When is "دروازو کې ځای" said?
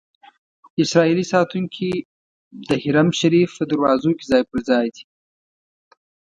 3.71-4.43